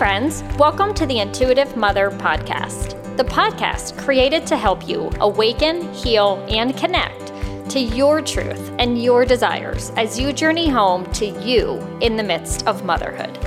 friends. 0.00 0.42
Welcome 0.56 0.94
to 0.94 1.04
the 1.04 1.18
Intuitive 1.18 1.76
Mother 1.76 2.10
Podcast, 2.10 3.16
the 3.18 3.22
podcast 3.22 3.98
created 3.98 4.46
to 4.46 4.56
help 4.56 4.88
you 4.88 5.10
awaken, 5.20 5.92
heal, 5.92 6.42
and 6.48 6.74
connect 6.74 7.34
to 7.68 7.78
your 7.78 8.22
truth 8.22 8.72
and 8.78 9.02
your 9.02 9.26
desires 9.26 9.90
as 9.98 10.18
you 10.18 10.32
journey 10.32 10.70
home 10.70 11.04
to 11.12 11.26
you 11.42 11.76
in 12.00 12.16
the 12.16 12.22
midst 12.22 12.66
of 12.66 12.82
motherhood. 12.82 13.38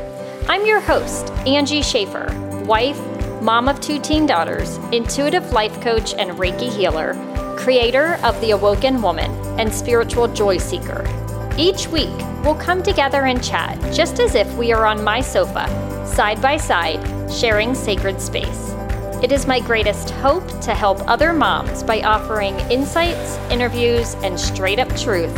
I'm 0.47 0.64
your 0.64 0.79
host, 0.79 1.32
Angie 1.47 1.82
Schaffer, 1.82 2.28
wife, 2.68 3.01
mom 3.42 3.68
of 3.68 3.82
two 3.82 4.00
teen 4.00 4.28
daughters, 4.28 4.78
intuitive 4.92 5.54
life 5.54 5.82
coach 5.82 6.14
and 6.14 6.38
Reiki 6.38 6.71
healer, 6.71 7.15
creator 7.57 8.20
of 8.24 8.39
The 8.42 8.51
Awoken 8.51 9.01
Woman, 9.01 9.32
and 9.60 9.74
spiritual 9.74 10.28
joy 10.28 10.60
seeker. 10.60 11.23
Each 11.58 11.88
week, 11.88 12.10
we'll 12.44 12.56
come 12.56 12.82
together 12.82 13.25
and 13.25 13.43
chat 13.43 13.80
just 13.94 14.20
as 14.20 14.34
if 14.34 14.52
we 14.56 14.74
are 14.74 14.86
on 14.86 15.04
my 15.04 15.21
sofa 15.21 15.68
side 16.07 16.42
by 16.42 16.57
side, 16.57 17.00
sharing 17.32 17.75
sacred 17.75 18.20
space. 18.20 18.74
It 19.21 19.32
is 19.32 19.48
my 19.48 19.60
greatest 19.60 20.10
hope 20.10 20.47
to 20.61 20.74
help 20.74 21.00
other 21.08 21.32
moms 21.32 21.84
by 21.84 22.02
offering 22.02 22.60
insights, 22.71 23.38
interviews, 23.52 24.16
and 24.16 24.39
straight 24.39 24.80
up 24.80 24.89
truth 24.97 25.36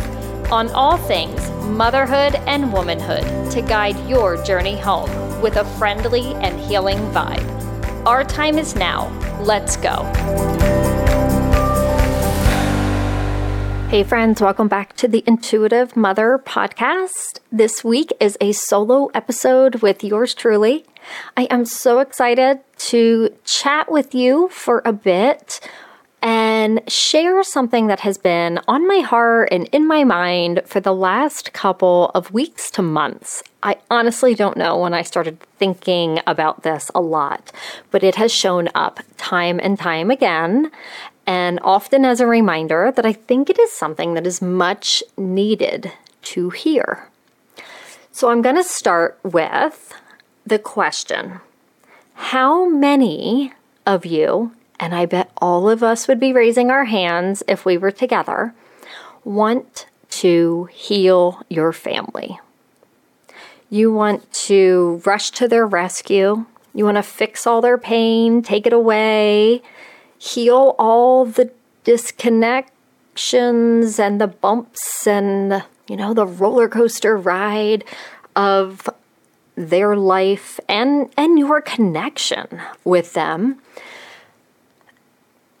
on 0.50 0.70
all 0.70 0.96
things 0.96 1.50
motherhood 1.62 2.36
and 2.46 2.72
womanhood 2.72 3.50
to 3.50 3.60
guide 3.60 3.98
your 4.08 4.42
journey 4.42 4.78
home 4.78 5.10
with 5.42 5.56
a 5.56 5.64
friendly 5.78 6.34
and 6.36 6.58
healing 6.60 6.98
vibe. 7.10 8.06
Our 8.06 8.24
time 8.24 8.58
is 8.58 8.74
now. 8.74 9.08
Let's 9.40 9.76
go. 9.76 10.85
Hey, 13.88 14.02
friends, 14.02 14.42
welcome 14.42 14.66
back 14.66 14.96
to 14.96 15.06
the 15.06 15.22
Intuitive 15.28 15.96
Mother 15.96 16.42
podcast. 16.44 17.38
This 17.52 17.84
week 17.84 18.12
is 18.18 18.36
a 18.40 18.50
solo 18.50 19.06
episode 19.14 19.76
with 19.76 20.02
yours 20.02 20.34
truly. 20.34 20.84
I 21.36 21.44
am 21.44 21.64
so 21.64 22.00
excited 22.00 22.58
to 22.78 23.32
chat 23.44 23.90
with 23.90 24.12
you 24.12 24.48
for 24.48 24.82
a 24.84 24.92
bit 24.92 25.60
and 26.20 26.80
share 26.90 27.44
something 27.44 27.86
that 27.86 28.00
has 28.00 28.18
been 28.18 28.58
on 28.66 28.88
my 28.88 28.98
heart 28.98 29.50
and 29.52 29.68
in 29.70 29.86
my 29.86 30.02
mind 30.02 30.62
for 30.66 30.80
the 30.80 30.92
last 30.92 31.52
couple 31.52 32.10
of 32.12 32.32
weeks 32.32 32.72
to 32.72 32.82
months. 32.82 33.44
I 33.62 33.76
honestly 33.88 34.34
don't 34.34 34.56
know 34.56 34.76
when 34.78 34.94
I 34.94 35.02
started 35.02 35.38
thinking 35.58 36.18
about 36.26 36.64
this 36.64 36.90
a 36.92 37.00
lot, 37.00 37.52
but 37.92 38.02
it 38.02 38.16
has 38.16 38.34
shown 38.34 38.68
up 38.74 38.98
time 39.16 39.60
and 39.62 39.78
time 39.78 40.10
again 40.10 40.72
and 41.26 41.58
often 41.62 42.04
as 42.04 42.20
a 42.20 42.26
reminder 42.26 42.92
that 42.94 43.04
I 43.04 43.12
think 43.12 43.50
it 43.50 43.58
is 43.58 43.72
something 43.72 44.14
that 44.14 44.26
is 44.26 44.40
much 44.40 45.02
needed 45.16 45.92
to 46.22 46.50
hear. 46.50 47.08
So 48.12 48.30
I'm 48.30 48.42
going 48.42 48.56
to 48.56 48.64
start 48.64 49.18
with 49.22 49.92
the 50.46 50.58
question 50.58 51.40
How 52.14 52.68
many 52.68 53.52
of 53.84 54.06
you, 54.06 54.52
and 54.78 54.94
I 54.94 55.06
bet 55.06 55.30
all 55.38 55.68
of 55.68 55.82
us 55.82 56.08
would 56.08 56.20
be 56.20 56.32
raising 56.32 56.70
our 56.70 56.84
hands 56.84 57.42
if 57.48 57.64
we 57.64 57.76
were 57.76 57.90
together, 57.90 58.54
want 59.24 59.86
to 60.10 60.68
heal 60.72 61.42
your 61.48 61.72
family? 61.72 62.38
You 63.68 63.92
want 63.92 64.32
to 64.44 65.02
rush 65.04 65.30
to 65.32 65.48
their 65.48 65.66
rescue. 65.66 66.46
You 66.72 66.84
want 66.84 66.98
to 66.98 67.02
fix 67.02 67.46
all 67.46 67.60
their 67.60 67.78
pain, 67.78 68.42
take 68.42 68.66
it 68.66 68.72
away, 68.72 69.62
heal 70.18 70.74
all 70.78 71.24
the 71.24 71.50
disconnections 71.84 73.98
and 73.98 74.20
the 74.20 74.26
bumps 74.26 75.06
and, 75.06 75.62
you 75.88 75.96
know, 75.96 76.12
the 76.14 76.26
roller 76.26 76.68
coaster 76.68 77.16
ride 77.16 77.84
of 78.34 78.88
their 79.54 79.96
life 79.96 80.58
and 80.68 81.10
and 81.16 81.38
your 81.38 81.62
connection 81.62 82.60
with 82.84 83.14
them. 83.14 83.62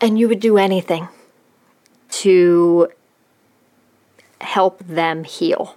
And 0.00 0.18
you 0.18 0.28
would 0.28 0.40
do 0.40 0.58
anything 0.58 1.08
to 2.10 2.88
help 4.40 4.78
them 4.80 5.24
heal 5.24 5.76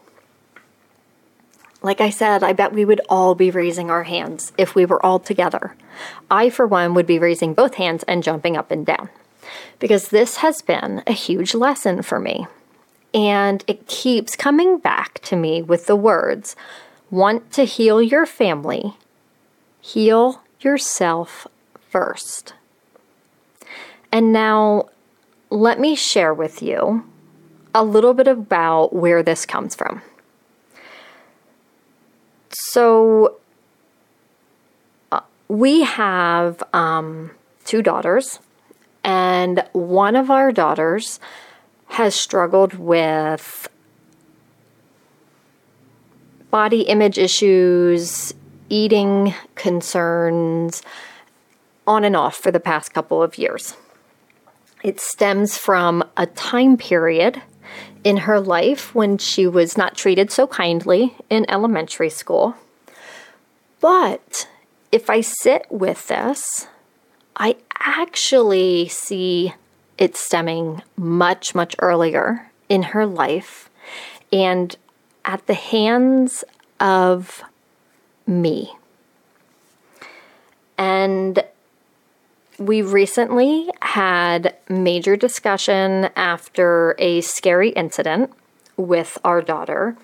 like 1.81 2.01
I 2.01 2.09
said, 2.09 2.43
I 2.43 2.53
bet 2.53 2.73
we 2.73 2.85
would 2.85 3.01
all 3.09 3.35
be 3.35 3.51
raising 3.51 3.89
our 3.89 4.03
hands 4.03 4.51
if 4.57 4.75
we 4.75 4.85
were 4.85 5.03
all 5.05 5.19
together. 5.19 5.75
I, 6.29 6.49
for 6.49 6.67
one, 6.67 6.93
would 6.93 7.07
be 7.07 7.19
raising 7.19 7.53
both 7.53 7.75
hands 7.75 8.03
and 8.03 8.23
jumping 8.23 8.57
up 8.57 8.71
and 8.71 8.85
down 8.85 9.09
because 9.79 10.09
this 10.09 10.37
has 10.37 10.61
been 10.61 11.01
a 11.07 11.13
huge 11.13 11.53
lesson 11.53 12.01
for 12.01 12.19
me. 12.19 12.47
And 13.13 13.63
it 13.65 13.87
keeps 13.87 14.35
coming 14.35 14.77
back 14.77 15.19
to 15.21 15.35
me 15.35 15.61
with 15.61 15.87
the 15.87 15.95
words 15.95 16.55
want 17.09 17.51
to 17.53 17.63
heal 17.63 18.01
your 18.01 18.25
family, 18.25 18.95
heal 19.81 20.43
yourself 20.59 21.47
first. 21.89 22.53
And 24.11 24.31
now, 24.31 24.89
let 25.49 25.79
me 25.79 25.95
share 25.95 26.33
with 26.33 26.61
you 26.61 27.03
a 27.73 27.83
little 27.83 28.13
bit 28.13 28.27
about 28.27 28.93
where 28.93 29.23
this 29.23 29.45
comes 29.45 29.73
from. 29.73 30.01
So 32.51 33.37
uh, 35.11 35.21
we 35.47 35.83
have 35.83 36.63
um, 36.73 37.31
two 37.65 37.81
daughters, 37.81 38.39
and 39.03 39.63
one 39.73 40.15
of 40.15 40.29
our 40.29 40.51
daughters 40.51 41.19
has 41.87 42.15
struggled 42.15 42.75
with 42.75 43.67
body 46.51 46.81
image 46.81 47.17
issues, 47.17 48.33
eating 48.69 49.33
concerns, 49.55 50.81
on 51.85 52.03
and 52.03 52.15
off 52.15 52.35
for 52.35 52.51
the 52.51 52.59
past 52.59 52.93
couple 52.93 53.21
of 53.21 53.37
years. 53.37 53.75
It 54.83 54.99
stems 54.99 55.57
from 55.57 56.03
a 56.15 56.25
time 56.25 56.77
period 56.77 57.41
in 58.03 58.17
her 58.17 58.39
life 58.39 58.95
when 58.95 59.17
she 59.17 59.47
was 59.47 59.77
not 59.77 59.95
treated 59.95 60.31
so 60.31 60.47
kindly 60.47 61.15
in 61.29 61.49
elementary 61.49 62.09
school. 62.09 62.55
But 63.81 64.47
if 64.91 65.09
I 65.09 65.21
sit 65.21 65.65
with 65.69 66.07
this, 66.07 66.67
I 67.35 67.55
actually 67.79 68.87
see 68.87 69.53
it 69.97 70.15
stemming 70.15 70.81
much, 70.97 71.53
much 71.53 71.75
earlier 71.79 72.49
in 72.67 72.83
her 72.83 73.05
life 73.05 73.69
and 74.31 74.75
at 75.25 75.45
the 75.47 75.53
hands 75.53 76.43
of 76.79 77.43
me. 78.25 78.73
And 80.77 81.43
we 82.59 82.81
recently 82.81 83.69
had 83.81 84.55
major 84.67 85.15
discussion 85.15 86.09
after 86.15 86.95
a 86.99 87.21
scary 87.21 87.69
incident 87.69 88.31
with 88.75 89.17
our 89.23 89.41
daughter 89.41 89.95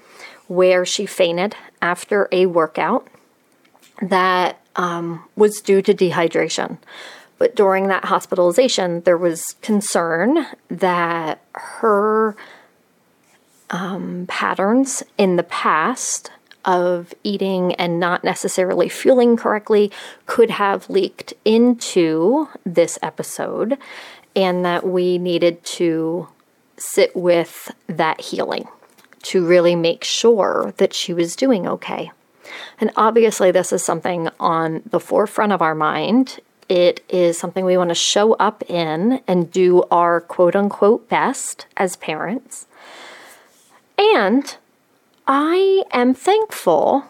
where 0.48 0.86
she 0.86 1.06
fainted 1.06 1.56
after 1.82 2.30
a 2.32 2.46
workout 2.46 3.08
that 4.02 4.60
um, 4.76 5.24
was 5.36 5.60
due 5.62 5.82
to 5.82 5.94
dehydration. 5.94 6.78
But 7.38 7.56
during 7.56 7.88
that 7.88 8.06
hospitalization, 8.06 9.02
there 9.02 9.18
was 9.18 9.44
concern 9.62 10.46
that 10.70 11.42
her 11.54 12.36
um, 13.70 14.26
patterns 14.28 15.04
in 15.18 15.36
the 15.36 15.44
past 15.44 16.32
of 16.66 17.14
eating 17.24 17.74
and 17.76 18.00
not 18.00 18.24
necessarily 18.24 18.90
feeling 18.90 19.38
correctly 19.38 19.92
could 20.26 20.50
have 20.50 20.90
leaked 20.90 21.34
into 21.46 22.50
this 22.66 23.00
episode, 23.02 23.78
and 24.36 24.66
that 24.66 24.86
we 24.86 25.18
needed 25.18 25.64
to 25.64 26.28
sit 26.78 27.16
with 27.16 27.72
that 27.88 28.20
healing 28.20 28.68
to 29.24 29.46
really 29.46 29.76
make 29.76 30.04
sure 30.04 30.74
that 30.78 30.94
she 30.94 31.14
was 31.14 31.36
doing 31.36 31.68
okay. 31.68 32.12
And 32.80 32.92
obviously, 32.96 33.52
this 33.52 33.72
is 33.72 33.84
something 33.84 34.30
on 34.40 34.84
the 34.86 35.00
forefront 35.00 35.52
of 35.52 35.62
our 35.62 35.76
mind. 35.76 36.40
It 36.68 37.04
is 37.10 37.38
something 37.38 37.64
we 37.64 37.78
want 37.78 37.90
to 37.90 37.96
show 37.96 38.34
up 38.34 38.64
in 38.70 39.22
and 39.28 39.52
do 39.52 39.84
our 39.92 40.22
quote 40.22 40.56
unquote 40.56 41.10
best 41.10 41.66
as 41.78 41.96
parents. 41.96 42.68
And 43.98 44.56
I 45.28 45.84
am 45.92 46.14
thankful 46.14 47.06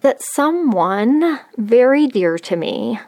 that 0.00 0.22
someone 0.22 1.40
very 1.58 2.06
dear 2.06 2.38
to 2.38 2.56
me 2.56 2.98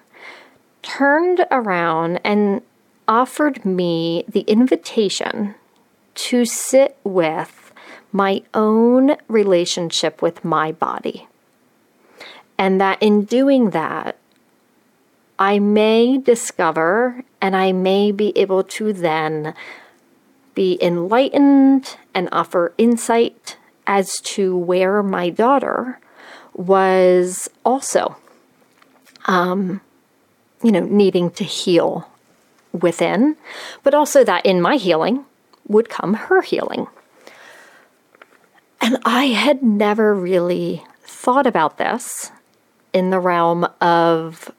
turned 0.82 1.46
around 1.50 2.20
and 2.23 2.61
offered 3.08 3.64
me 3.64 4.23
the 4.29 4.43
invitation 4.43 5.55
to 6.14 6.44
sit 6.44 6.99
with 7.05 7.73
my 8.12 8.43
own 8.52 9.17
relationship 9.29 10.20
with 10.20 10.44
my 10.44 10.73
body. 10.73 11.26
And 12.58 12.79
that 12.82 13.02
in 13.02 13.25
doing 13.25 13.70
that, 13.70 14.19
I 15.38 15.58
may 15.58 16.19
discover 16.19 17.25
and 17.41 17.56
I 17.56 17.73
may 17.73 18.12
be 18.12 18.37
able 18.37 18.62
to 18.62 18.93
then 18.93 19.55
be 20.55 20.79
enlightened 20.82 21.96
and 22.14 22.29
offer 22.31 22.75
insight 22.76 23.56
as 23.86 24.20
to 24.20 24.56
where 24.56 25.02
my 25.02 25.31
daughter 25.31 25.98
was 26.54 27.48
also 27.64 28.16
um, 29.26 29.81
you 30.62 30.72
know, 30.72 30.81
needing 30.81 31.31
to 31.31 31.44
heal 31.44 32.08
within, 32.72 33.36
but 33.82 33.94
also 33.94 34.25
that 34.25 34.44
in 34.44 34.60
my 34.60 34.76
healing 34.76 35.25
would 35.69 35.88
come 35.88 36.14
her 36.14 36.42
healing. 36.42 36.86
And 38.81 38.98
I 39.04 39.26
had 39.26 39.62
never 39.62 40.14
really 40.14 40.84
thought 41.02 41.46
about 41.46 41.78
this 41.78 42.31
in 42.92 43.10
the 43.10 43.20
realm 43.20 43.66
of 43.81 44.50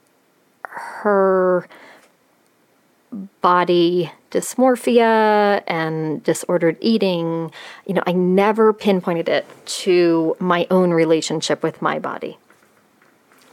her 0.63 1.67
body 3.41 4.11
dysmorphia 4.35 5.63
and 5.65 6.21
disordered 6.23 6.77
eating. 6.81 7.51
You 7.87 7.93
know, 7.95 8.03
I 8.05 8.11
never 8.11 8.73
pinpointed 8.73 9.29
it 9.29 9.45
to 9.83 10.35
my 10.39 10.67
own 10.69 10.91
relationship 10.91 11.63
with 11.63 11.81
my 11.81 11.99
body. 11.99 12.37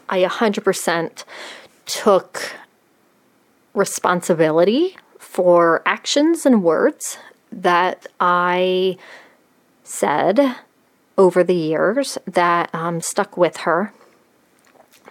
I 0.08 0.24
100% 0.24 1.24
took 1.86 2.56
responsibility 3.74 4.96
for 5.18 5.82
actions 5.86 6.44
and 6.44 6.62
words 6.62 7.16
that 7.50 8.06
I 8.20 8.98
said 9.84 10.56
over 11.16 11.44
the 11.44 11.54
years 11.54 12.18
that 12.26 12.74
um, 12.74 13.00
stuck 13.00 13.36
with 13.36 13.58
her. 13.58 13.92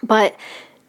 But 0.02 0.36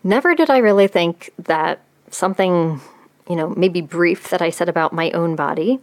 never 0.04 0.36
did 0.36 0.50
I 0.50 0.58
really 0.58 0.88
think 0.88 1.32
that 1.40 1.80
something, 2.10 2.82
you 3.30 3.36
know, 3.36 3.50
maybe 3.50 3.82
brief 3.82 4.30
that 4.30 4.42
I 4.42 4.50
said 4.50 4.70
about 4.70 4.94
my 4.94 5.12
own 5.12 5.36
body 5.36 5.80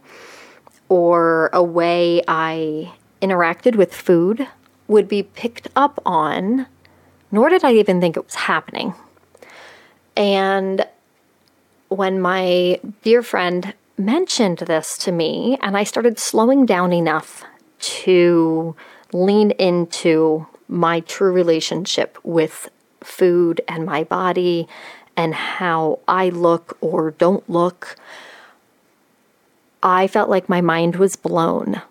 or 0.89 1.49
a 1.53 1.63
way 1.63 2.21
I 2.27 2.91
interacted 3.21 3.75
with 3.75 3.93
food 3.93 4.47
would 4.87 5.07
be 5.07 5.23
picked 5.23 5.67
up 5.75 6.01
on, 6.05 6.67
nor 7.31 7.49
did 7.49 7.63
I 7.63 7.73
even 7.73 8.01
think 8.01 8.17
it 8.17 8.25
was 8.25 8.35
happening. 8.35 8.93
And 10.17 10.85
when 11.87 12.19
my 12.21 12.79
dear 13.03 13.23
friend 13.23 13.73
mentioned 13.97 14.59
this 14.59 14.97
to 14.99 15.11
me, 15.11 15.57
and 15.61 15.77
I 15.77 15.83
started 15.83 16.19
slowing 16.19 16.65
down 16.65 16.91
enough 16.91 17.43
to 17.79 18.75
lean 19.13 19.51
into 19.51 20.47
my 20.67 21.01
true 21.01 21.31
relationship 21.31 22.17
with 22.23 22.69
food 23.03 23.61
and 23.67 23.85
my 23.85 24.03
body 24.03 24.67
and 25.15 25.33
how 25.33 25.99
I 26.07 26.29
look 26.29 26.77
or 26.81 27.11
don't 27.11 27.47
look, 27.49 27.95
I 29.83 30.07
felt 30.07 30.29
like 30.29 30.47
my 30.49 30.61
mind 30.61 30.95
was 30.95 31.15
blown. 31.15 31.81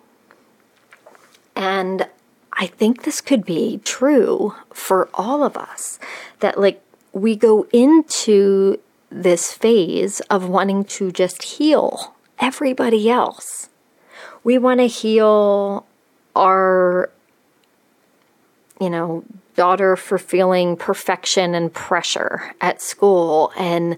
And 1.55 2.07
I 2.53 2.67
think 2.67 3.03
this 3.03 3.21
could 3.21 3.45
be 3.45 3.79
true 3.83 4.55
for 4.73 5.09
all 5.13 5.43
of 5.43 5.57
us 5.57 5.99
that, 6.39 6.59
like, 6.59 6.81
we 7.13 7.35
go 7.35 7.67
into 7.73 8.79
this 9.09 9.51
phase 9.51 10.21
of 10.21 10.47
wanting 10.47 10.85
to 10.85 11.11
just 11.11 11.43
heal 11.43 12.15
everybody 12.39 13.09
else. 13.09 13.69
We 14.43 14.57
want 14.57 14.79
to 14.79 14.87
heal 14.87 15.85
our, 16.35 17.09
you 18.79 18.89
know, 18.89 19.23
daughter 19.55 19.95
for 19.95 20.17
feeling 20.17 20.75
perfection 20.75 21.53
and 21.55 21.73
pressure 21.73 22.53
at 22.61 22.81
school, 22.81 23.51
and 23.57 23.97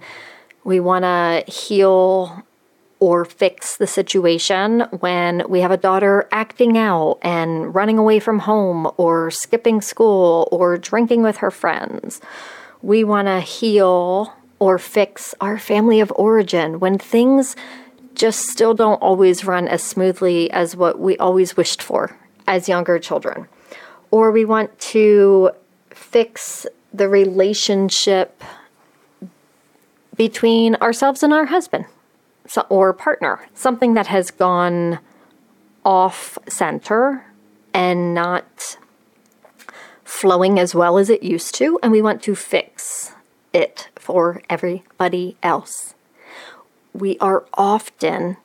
we 0.63 0.79
want 0.79 1.03
to 1.03 1.44
heal 1.51 2.44
or 3.00 3.25
fix 3.25 3.75
the 3.75 3.85
situation 3.88 4.81
when 5.00 5.44
we 5.50 5.59
have 5.59 5.71
a 5.71 5.77
daughter 5.77 6.25
acting 6.31 6.77
out 6.77 7.17
and 7.21 7.75
running 7.75 7.97
away 7.97 8.17
from 8.17 8.39
home 8.39 8.89
or 8.95 9.29
skipping 9.29 9.81
school 9.81 10.47
or 10.53 10.77
drinking 10.77 11.21
with 11.21 11.38
her 11.38 11.51
friends. 11.51 12.21
We 12.81 13.03
want 13.03 13.27
to 13.27 13.41
heal 13.41 14.33
or 14.59 14.79
fix 14.79 15.35
our 15.41 15.59
family 15.59 16.00
of 16.00 16.13
origin 16.15 16.79
when 16.79 16.97
things 16.97 17.57
just 18.15 18.47
still 18.47 18.73
don't 18.73 19.01
always 19.01 19.44
run 19.44 19.67
as 19.67 19.83
smoothly 19.83 20.50
as 20.51 20.75
what 20.75 20.97
we 20.97 21.17
always 21.17 21.57
wished 21.57 21.81
for 21.81 22.15
as 22.47 22.69
younger 22.69 23.00
children. 23.00 23.47
Or 24.13 24.30
we 24.30 24.45
want 24.45 24.77
to 24.94 25.50
fix 25.89 26.68
the 26.94 27.10
relationship 27.10 28.44
between 30.15 30.75
ourselves 30.75 31.24
and 31.24 31.33
our 31.33 31.45
husband 31.45 31.86
or 32.69 32.94
partner, 32.94 33.48
something 33.56 33.95
that 33.95 34.06
has 34.06 34.30
gone 34.30 35.00
off 35.83 36.38
center 36.48 37.25
and 37.74 38.13
not 38.13 38.77
flowing 40.04 40.60
as 40.60 40.75
well 40.75 41.00
as 41.00 41.10
it 41.10 41.24
used 41.24 41.56
to, 41.56 41.80
and 41.81 41.92
we 41.92 42.00
want 42.00 42.21
to 42.21 42.36
fix 42.36 43.13
it 43.51 43.89
for 43.95 44.44
everybody 44.48 45.38
else. 45.42 45.95
We 46.94 47.18
are 47.18 47.45
often 47.56 48.38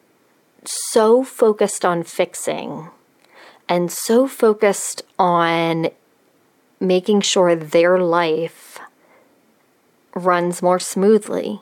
so 0.64 1.22
focused 1.22 1.84
on 1.84 2.04
fixing 2.04 2.88
and 3.68 3.90
so 3.92 4.26
focused 4.26 5.02
on 5.18 5.88
making 6.80 7.20
sure 7.20 7.54
their 7.54 7.98
life 7.98 8.78
runs 10.14 10.62
more 10.62 10.78
smoothly 10.78 11.60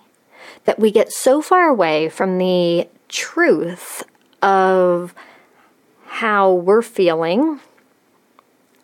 that 0.65 0.79
we 0.79 0.91
get 0.91 1.13
so 1.13 1.43
far 1.43 1.69
away 1.69 2.09
from 2.09 2.39
the 2.39 2.89
truth 3.09 4.03
of 4.43 5.15
how 6.07 6.53
we're 6.53 6.83
feeling, 6.83 7.61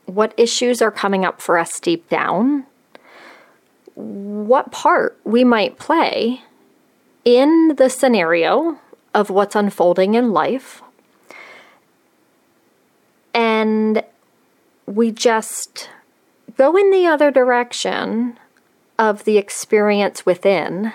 what 0.07 0.35
issues 0.37 0.83
are 0.83 0.91
coming 0.91 1.25
up 1.25 1.41
for 1.41 1.59
us 1.59 1.81
deep 1.81 2.09
down, 2.09 2.65
what 3.95 4.73
part 4.73 5.19
we 5.25 5.45
might 5.45 5.79
play 5.79 6.43
in 7.25 7.75
the 7.77 7.89
scenario 7.89 8.79
of 9.15 9.31
what's 9.31 9.57
unfolding 9.57 10.15
in 10.15 10.33
life. 10.33 10.83
And 13.62 14.03
we 14.87 15.12
just 15.12 15.88
go 16.56 16.76
in 16.76 16.91
the 16.91 17.06
other 17.06 17.31
direction 17.31 18.37
of 18.99 19.23
the 19.23 19.38
experience 19.38 20.26
within 20.26 20.93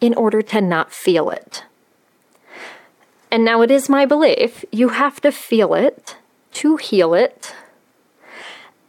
in 0.00 0.12
order 0.14 0.42
to 0.42 0.60
not 0.60 0.92
feel 0.92 1.30
it. 1.30 1.62
And 3.30 3.44
now 3.44 3.62
it 3.62 3.70
is 3.70 3.88
my 3.88 4.04
belief 4.04 4.64
you 4.72 4.88
have 4.88 5.20
to 5.20 5.30
feel 5.30 5.74
it 5.74 6.16
to 6.54 6.74
heal 6.76 7.14
it, 7.14 7.54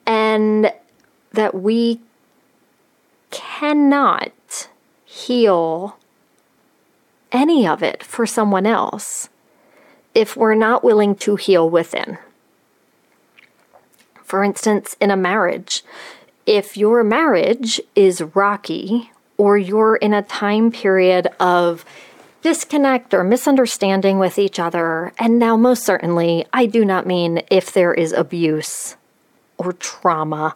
and 0.08 0.74
that 1.32 1.54
we 1.54 2.02
cannot 3.30 4.70
heal 5.06 5.98
any 7.32 7.68
of 7.68 7.84
it 7.84 8.02
for 8.02 8.26
someone 8.26 8.66
else 8.66 9.30
if 10.16 10.36
we're 10.36 10.56
not 10.56 10.84
willing 10.84 11.14
to 11.18 11.36
heal 11.36 11.70
within. 11.70 12.18
For 14.32 14.46
instance, 14.46 14.96
in 15.02 15.12
a 15.12 15.18
marriage, 15.18 15.84
if 16.46 16.78
your 16.78 17.04
marriage 17.04 17.82
is 17.98 18.22
rocky 18.34 19.12
or 19.36 19.58
you're 19.58 19.98
in 19.98 20.14
a 20.14 20.22
time 20.22 20.72
period 20.72 21.28
of 21.42 21.84
disconnect 22.42 23.14
or 23.14 23.26
misunderstanding 23.26 24.20
with 24.20 24.40
each 24.40 24.58
other, 24.58 25.12
and 25.20 25.38
now 25.38 25.58
most 25.58 25.84
certainly, 25.84 26.46
I 26.54 26.66
do 26.66 26.86
not 26.86 27.06
mean 27.06 27.42
if 27.52 27.74
there 27.74 27.94
is 27.94 28.14
abuse 28.14 28.96
or 29.58 29.74
trauma, 29.74 30.56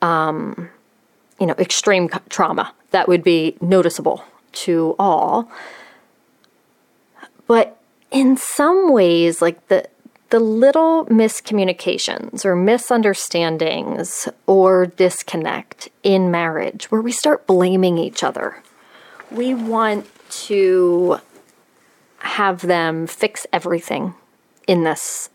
um, 0.00 0.70
you 1.40 1.46
know, 1.46 1.56
extreme 1.58 2.08
trauma 2.28 2.72
that 2.92 3.08
would 3.08 3.24
be 3.24 3.56
noticeable 3.60 4.22
to 4.52 4.94
all. 5.00 5.50
But 7.48 7.76
in 8.12 8.36
some 8.36 8.92
ways, 8.92 9.42
like 9.42 9.66
the 9.66 9.88
the 10.30 10.40
little 10.40 11.06
miscommunications 11.06 12.44
or 12.44 12.56
misunderstandings 12.56 14.28
or 14.46 14.86
disconnect 14.86 15.88
in 16.02 16.30
marriage 16.30 16.90
where 16.90 17.00
we 17.00 17.12
start 17.12 17.46
blaming 17.46 17.98
each 17.98 18.22
other. 18.22 18.62
We 19.30 19.54
want 19.54 20.08
to 20.46 21.18
have 22.18 22.62
them 22.62 23.06
fix 23.06 23.46
everything 23.52 24.14
in 24.66 24.84
this 24.84 25.30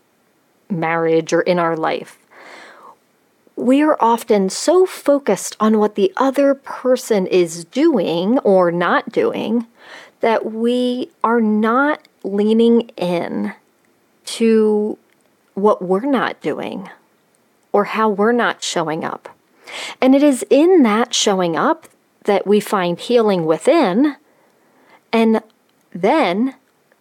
marriage 0.70 1.32
or 1.32 1.42
in 1.42 1.58
our 1.58 1.76
life 1.76 2.18
we 3.56 3.82
are 3.82 3.96
often 4.00 4.50
so 4.50 4.84
focused 4.84 5.56
on 5.58 5.78
what 5.78 5.94
the 5.94 6.12
other 6.16 6.54
person 6.54 7.26
is 7.26 7.64
doing 7.64 8.38
or 8.40 8.70
not 8.70 9.10
doing 9.10 9.66
that 10.20 10.52
we 10.52 11.10
are 11.24 11.40
not 11.40 12.06
leaning 12.22 12.82
in 12.96 13.52
to 14.26 14.98
what 15.54 15.82
we're 15.82 16.00
not 16.00 16.40
doing 16.40 16.90
or 17.72 17.84
how 17.84 18.08
we're 18.08 18.32
not 18.32 18.62
showing 18.62 19.04
up. 19.04 19.28
And 20.00 20.14
it 20.14 20.22
is 20.22 20.44
in 20.50 20.82
that 20.82 21.14
showing 21.14 21.56
up 21.56 21.88
that 22.24 22.46
we 22.46 22.60
find 22.60 22.98
healing 22.98 23.46
within, 23.46 24.16
and 25.12 25.40
then 25.92 26.54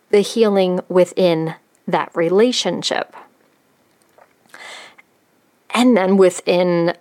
the 0.10 0.22
healing 0.22 0.79
within 0.88 1.55
that 1.88 2.15
relationship. 2.15 3.15
And 5.72 5.98
then 5.98 6.17
within 6.17 6.96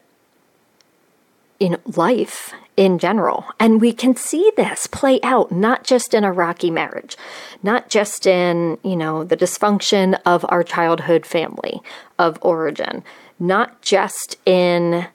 in 1.60 1.78
life 1.86 2.52
in 2.76 2.98
general. 2.98 3.46
And 3.60 3.80
we 3.80 3.92
can 3.92 4.16
see 4.16 4.50
this 4.56 4.86
play 4.86 5.20
out 5.22 5.52
not 5.52 5.84
just 5.84 6.14
in 6.14 6.24
a 6.24 6.32
rocky 6.32 6.70
marriage, 6.70 7.16
not 7.62 7.88
just 7.88 8.26
in, 8.26 8.78
you 8.82 8.96
know, 8.96 9.24
the 9.24 9.36
dysfunction 9.36 10.18
of 10.26 10.44
our 10.48 10.62
childhood 10.62 11.24
family 11.24 11.80
of 12.18 12.38
origin, 12.42 13.04
not 13.38 13.80
just 13.82 14.36
in, 14.44 15.06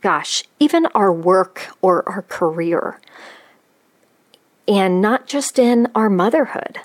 gosh, 0.00 0.44
even 0.58 0.86
our 0.86 1.12
work 1.12 1.68
or 1.82 2.08
our 2.08 2.22
career, 2.22 3.00
and 4.66 5.00
not 5.00 5.26
just 5.26 5.58
in 5.58 5.88
our 5.94 6.10
motherhood. 6.10 6.80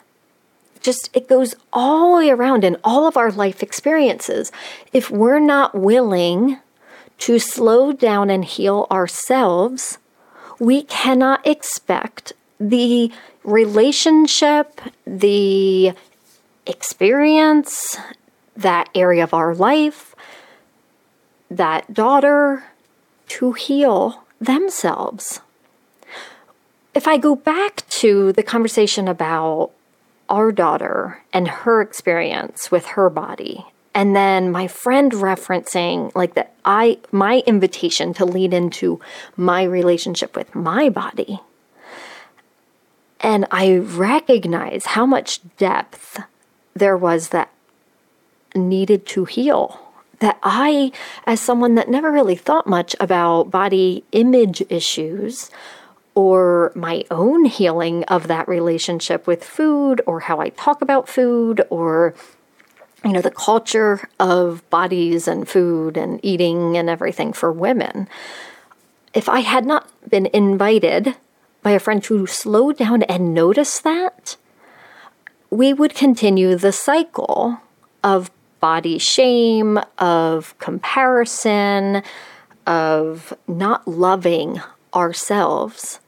Just 0.81 1.09
it 1.13 1.27
goes 1.27 1.53
all 1.71 2.15
the 2.15 2.25
way 2.25 2.29
around 2.31 2.63
in 2.63 2.77
all 2.83 3.07
of 3.07 3.15
our 3.15 3.31
life 3.31 3.61
experiences. 3.61 4.51
If 4.93 5.11
we're 5.11 5.39
not 5.39 5.75
willing 5.75 6.59
to 7.21 7.37
slow 7.37 7.93
down 7.93 8.31
and 8.31 8.43
heal 8.43 8.87
ourselves, 8.89 9.99
we 10.59 10.83
cannot 10.83 11.45
expect 11.45 12.33
the 12.59 13.11
relationship, 13.43 14.81
the 15.05 15.93
experience, 16.65 17.97
that 18.55 18.89
area 18.95 19.23
of 19.23 19.33
our 19.33 19.53
life, 19.53 20.15
that 21.49 21.93
daughter 21.93 22.63
to 23.27 23.51
heal 23.53 24.23
themselves. 24.39 25.41
If 26.95 27.07
I 27.07 27.17
go 27.17 27.35
back 27.35 27.87
to 28.01 28.33
the 28.33 28.43
conversation 28.43 29.07
about 29.07 29.71
our 30.27 30.51
daughter 30.51 31.21
and 31.31 31.47
her 31.47 31.81
experience 31.81 32.71
with 32.71 32.87
her 32.87 33.09
body 33.09 33.65
and 33.93 34.15
then 34.15 34.51
my 34.51 34.67
friend 34.67 35.11
referencing 35.11 36.13
like 36.15 36.33
that 36.35 36.53
i 36.65 36.97
my 37.11 37.43
invitation 37.45 38.13
to 38.13 38.25
lead 38.25 38.53
into 38.53 38.99
my 39.35 39.63
relationship 39.63 40.35
with 40.35 40.53
my 40.55 40.89
body. 40.89 41.39
And 43.19 43.45
i 43.51 43.77
recognize 43.77 44.85
how 44.87 45.05
much 45.05 45.39
depth 45.57 46.21
there 46.73 46.97
was 46.97 47.29
that 47.29 47.51
needed 48.55 49.05
to 49.07 49.25
heal 49.25 49.79
that 50.19 50.39
i 50.43 50.91
as 51.25 51.39
someone 51.39 51.75
that 51.75 51.89
never 51.89 52.11
really 52.11 52.35
thought 52.35 52.67
much 52.67 52.95
about 52.99 53.51
body 53.51 54.03
image 54.11 54.63
issues 54.69 55.49
or 56.13 56.71
my 56.75 57.03
own 57.09 57.45
healing 57.45 58.03
of 58.05 58.27
that 58.27 58.47
relationship 58.47 59.25
with 59.27 59.43
food 59.43 60.01
or 60.05 60.21
how 60.21 60.39
i 60.39 60.49
talk 60.49 60.81
about 60.81 61.07
food 61.07 61.61
or 61.69 62.13
you 63.03 63.11
know, 63.11 63.21
the 63.21 63.31
culture 63.31 64.07
of 64.19 64.67
bodies 64.69 65.27
and 65.27 65.47
food 65.47 65.97
and 65.97 66.19
eating 66.23 66.77
and 66.77 66.89
everything 66.89 67.33
for 67.33 67.51
women. 67.51 68.07
If 69.13 69.27
I 69.27 69.39
had 69.39 69.65
not 69.65 69.89
been 70.09 70.27
invited 70.27 71.15
by 71.63 71.71
a 71.71 71.79
friend 71.79 72.03
to 72.03 72.27
slow 72.27 72.71
down 72.71 73.03
and 73.03 73.33
notice 73.33 73.79
that, 73.79 74.37
we 75.49 75.73
would 75.73 75.95
continue 75.95 76.55
the 76.55 76.71
cycle 76.71 77.59
of 78.03 78.31
body 78.59 78.97
shame, 78.97 79.79
of 79.97 80.57
comparison, 80.59 82.03
of 82.65 83.33
not 83.47 83.87
loving 83.87 84.61
ourselves, 84.93 85.99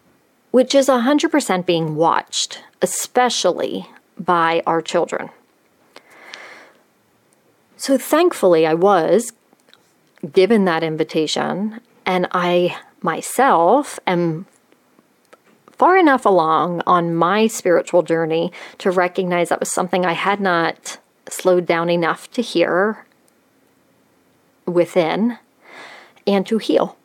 which 0.51 0.75
is 0.75 0.87
100% 0.87 1.65
being 1.65 1.95
watched, 1.95 2.63
especially 2.81 3.87
by 4.17 4.61
our 4.67 4.81
children. 4.81 5.29
So 7.83 7.97
thankfully, 7.97 8.65
I 8.65 8.75
was 8.75 9.33
given 10.31 10.63
that 10.63 10.83
invitation, 10.83 11.81
and 12.05 12.29
I 12.31 12.77
myself 13.01 13.99
am 14.07 14.45
far 15.69 15.97
enough 15.97 16.25
along 16.25 16.81
on 16.87 17.13
my 17.13 17.47
spiritual 17.47 18.01
journey 18.01 18.53
to 18.77 18.89
recognize 18.89 19.49
that 19.49 19.59
was 19.59 19.73
something 19.73 20.05
I 20.05 20.13
had 20.13 20.39
not 20.39 20.97
slowed 21.27 21.65
down 21.65 21.89
enough 21.89 22.31
to 22.31 22.41
hear 22.41 23.05
within 24.65 25.37
and 26.25 26.47
to 26.47 26.59
heal. 26.59 26.95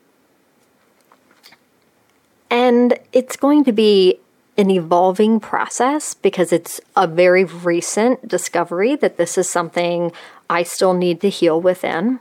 And 2.50 3.00
it's 3.12 3.34
going 3.34 3.64
to 3.64 3.72
be 3.72 4.20
an 4.56 4.70
evolving 4.70 5.40
process 5.40 6.14
because 6.14 6.52
it's 6.52 6.80
a 6.94 7.08
very 7.08 7.42
recent 7.42 8.28
discovery 8.28 8.94
that 8.94 9.16
this 9.16 9.36
is 9.36 9.50
something 9.50 10.12
I 10.50 10.62
still 10.62 10.94
need 10.94 11.20
to 11.20 11.28
heal 11.28 11.60
within. 11.60 12.20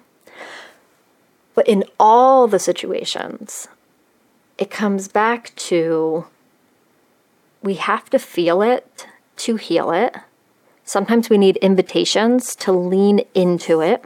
But 1.55 1.67
in 1.67 1.84
all 2.00 2.48
the 2.48 2.60
situations, 2.60 3.67
it 4.57 4.69
comes 4.69 5.07
back 5.07 5.55
to 5.55 6.25
we 7.62 7.75
have 7.75 8.10
to 8.12 8.19
feel 8.19 8.62
it 8.62 9.07
to 9.38 9.55
heal 9.55 9.91
it. 9.91 10.15
Sometimes 10.84 11.29
we 11.29 11.38
need 11.38 11.57
invitations 11.57 12.55
to 12.57 12.72
lean 12.72 13.22
into 13.34 13.81
it. 13.81 14.05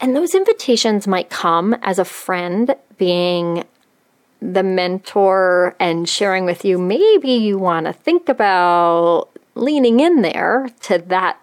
And 0.00 0.14
those 0.14 0.34
invitations 0.34 1.06
might 1.06 1.30
come 1.30 1.74
as 1.82 1.98
a 1.98 2.04
friend 2.04 2.74
being 2.98 3.64
the 4.42 4.62
mentor 4.62 5.76
and 5.78 6.08
sharing 6.08 6.44
with 6.44 6.64
you, 6.64 6.76
maybe 6.76 7.30
you 7.30 7.58
want 7.58 7.86
to 7.86 7.92
think 7.92 8.28
about 8.28 9.28
leaning 9.54 10.00
in 10.00 10.22
there 10.22 10.68
to 10.80 10.98
that 10.98 11.38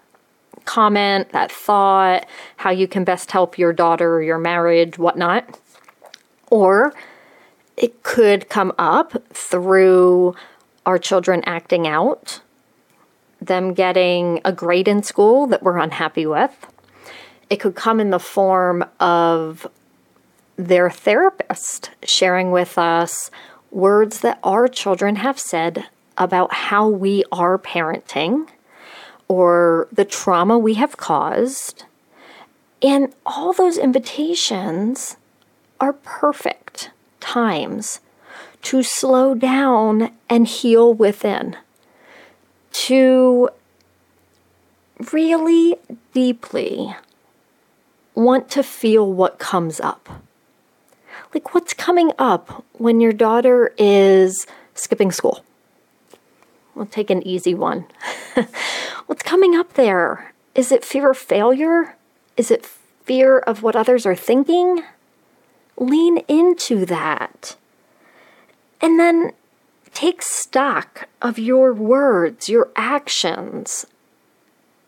comment, 0.70 1.30
that 1.30 1.52
thought, 1.52 2.28
how 2.58 2.70
you 2.70 2.88
can 2.88 3.04
best 3.04 3.32
help 3.32 3.58
your 3.58 3.74
daughter, 3.74 4.22
your 4.22 4.38
marriage, 4.38 5.00
whatnot. 5.00 5.60
Or 6.52 6.94
it 7.76 8.04
could 8.04 8.50
come 8.50 8.72
up 8.78 9.28
through 9.34 10.36
our 10.86 11.00
children 11.00 11.42
acting 11.48 11.88
out, 11.88 12.42
them 13.42 13.74
getting 13.74 14.42
a 14.46 14.52
grade 14.52 14.88
in 14.88 15.02
school 15.02 15.48
that 15.48 15.64
we're 15.64 15.80
unhappy 15.80 16.28
with. 16.28 16.68
It 17.50 17.60
could 17.60 17.74
come 17.74 18.00
in 18.00 18.12
the 18.12 18.20
form 18.20 18.86
of 19.00 19.66
their 20.56 20.92
therapist 20.92 21.90
sharing 22.04 22.52
with 22.52 22.78
us 22.78 23.32
words 23.72 24.20
that 24.20 24.38
our 24.44 24.68
children 24.68 25.16
have 25.16 25.40
said 25.40 25.86
about 26.16 26.54
how 26.54 26.88
we 26.88 27.24
are 27.32 27.58
parenting 27.58 28.48
or 29.30 29.88
the 29.92 30.04
trauma 30.04 30.60
we 30.60 30.74
have 30.74 30.98
caused. 30.98 31.86
And 32.82 33.14
all 33.26 33.54
those 33.54 33.78
invitations 33.78 35.16
are 35.80 35.94
perfect 35.94 36.92
times 37.22 38.02
to 38.64 38.84
slow 38.84 39.34
down 39.36 40.12
and 40.30 40.46
heal 40.46 40.94
within, 40.94 41.56
to 42.72 43.50
really 45.14 45.78
deeply 46.14 46.94
want 48.16 48.50
to 48.52 48.62
feel 48.64 49.10
what 49.14 49.40
comes 49.40 49.80
up 49.80 50.10
like 51.34 51.54
what's 51.54 51.74
coming 51.74 52.12
up 52.18 52.66
when 52.74 53.00
your 53.00 53.14
daughter 53.14 53.74
is 53.78 54.46
skipping 54.74 55.12
school? 55.12 55.44
We'll 56.80 56.88
take 56.88 57.10
an 57.10 57.28
easy 57.28 57.54
one. 57.54 57.88
what's 59.06 59.22
coming 59.22 59.54
up 59.54 59.74
there? 59.74 60.34
Is 60.56 60.72
it 60.72 60.86
fear 60.86 61.12
of 61.12 61.18
failure? 61.18 61.98
Is 62.38 62.52
it 62.52 62.66
fear 62.66 63.40
of 63.40 63.62
what 63.62 63.76
others 63.76 64.06
are 64.06 64.16
thinking? 64.16 64.84
Lean 65.76 66.20
into 66.30 66.86
that. 66.86 67.58
And 68.80 68.98
then 68.98 69.34
take 69.94 70.22
stock 70.22 71.10
of 71.22 71.38
your 71.38 71.74
words, 71.74 72.48
your 72.48 72.70
actions, 72.78 73.86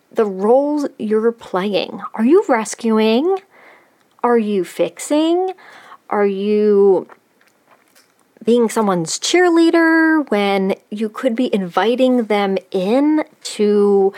the 0.10 0.24
roles 0.24 0.88
you're 0.98 1.34
playing. 1.34 2.00
Are 2.14 2.24
you 2.24 2.46
rescuing? 2.48 3.40
Are 4.24 4.38
you 4.38 4.64
fixing? 4.64 5.52
Are 6.10 6.26
you 6.26 7.10
being 8.44 8.70
someone's 8.70 9.20
cheerleader 9.20 10.30
when 10.30 10.76
you 10.90 11.10
could 11.10 11.36
be 11.36 11.54
inviting 11.54 12.26
them 12.26 12.58
in 12.72 13.24
to 13.44 14.14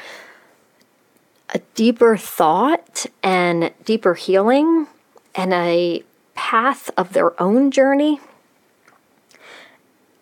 a 1.53 1.59
deeper 1.75 2.15
thought 2.17 3.05
and 3.21 3.71
deeper 3.85 4.13
healing 4.13 4.87
and 5.35 5.53
a 5.53 6.03
path 6.35 6.89
of 6.97 7.13
their 7.13 7.39
own 7.41 7.71
journey? 7.71 8.19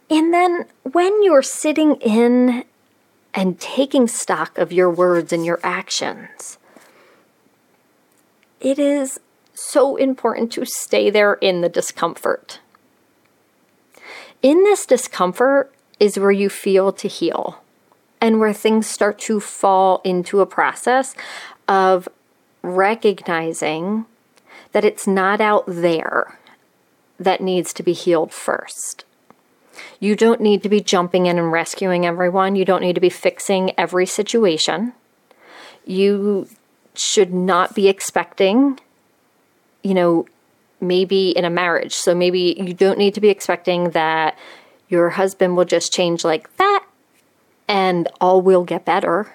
And 0.09 0.33
then 0.33 0.65
when 0.83 1.23
you're 1.23 1.41
sitting 1.41 1.95
in 1.95 2.65
and 3.33 3.59
taking 3.59 4.07
stock 4.07 4.57
of 4.57 4.73
your 4.73 4.89
words 4.89 5.31
and 5.31 5.45
your 5.45 5.59
actions, 5.63 6.57
it 8.59 8.77
is 8.77 9.19
so 9.53 9.95
important 9.95 10.51
to 10.53 10.65
stay 10.65 11.09
there 11.09 11.35
in 11.35 11.61
the 11.61 11.69
discomfort. 11.69 12.59
In 14.41 14.63
this 14.63 14.85
discomfort 14.85 15.71
is 15.99 16.17
where 16.17 16.31
you 16.31 16.49
feel 16.49 16.91
to 16.93 17.07
heal 17.07 17.61
and 18.19 18.39
where 18.39 18.53
things 18.53 18.87
start 18.87 19.19
to 19.19 19.39
fall 19.39 20.01
into 20.03 20.41
a 20.41 20.45
process 20.45 21.15
of 21.67 22.09
recognizing 22.63 24.05
that 24.71 24.85
it's 24.85 25.05
not 25.05 25.41
out 25.41 25.63
there 25.67 26.39
that 27.19 27.41
needs 27.41 27.71
to 27.73 27.83
be 27.83 27.93
healed 27.93 28.33
first. 28.33 29.05
You 29.99 30.15
don't 30.15 30.41
need 30.41 30.63
to 30.63 30.69
be 30.69 30.81
jumping 30.81 31.27
in 31.27 31.37
and 31.37 31.51
rescuing 31.51 32.05
everyone. 32.05 32.55
You 32.55 32.65
don't 32.65 32.81
need 32.81 32.95
to 32.95 33.01
be 33.01 33.09
fixing 33.09 33.71
every 33.77 34.05
situation. 34.05 34.93
You 35.85 36.47
should 36.95 37.33
not 37.33 37.75
be 37.75 37.87
expecting, 37.87 38.79
you 39.83 39.93
know, 39.93 40.25
maybe 40.81 41.29
in 41.31 41.45
a 41.45 41.49
marriage. 41.49 41.93
So 41.93 42.15
maybe 42.15 42.55
you 42.57 42.73
don't 42.73 42.97
need 42.97 43.13
to 43.13 43.21
be 43.21 43.29
expecting 43.29 43.91
that 43.91 44.37
your 44.89 45.11
husband 45.11 45.55
will 45.55 45.65
just 45.65 45.93
change 45.93 46.23
like 46.23 46.55
that 46.57 46.85
and 47.67 48.07
all 48.19 48.41
will 48.41 48.63
get 48.63 48.83
better. 48.83 49.33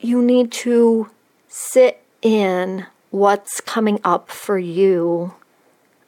You 0.00 0.22
need 0.22 0.52
to 0.52 1.10
sit 1.48 2.02
in 2.22 2.86
what's 3.10 3.60
coming 3.60 4.00
up 4.04 4.30
for 4.30 4.58
you, 4.58 5.34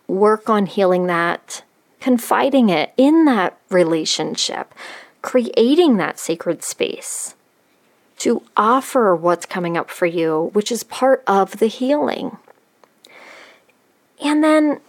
work 0.07 0.49
on 0.49 0.67
healing 0.67 1.07
that, 1.07 1.65
confiding 2.01 2.69
it 2.69 2.93
in 2.97 3.25
that 3.25 3.59
relationship, 3.71 4.73
creating 5.23 5.97
that 5.97 6.21
sacred 6.21 6.63
space 6.63 7.35
to 8.19 8.43
offer 8.57 9.17
what's 9.17 9.47
coming 9.47 9.77
up 9.77 9.91
for 9.91 10.07
you, 10.07 10.51
which 10.53 10.71
is 10.71 10.85
part 10.85 11.25
of 11.27 11.59
the 11.59 11.67
healing. 11.67 12.37
And 14.23 14.45
then 14.45 14.81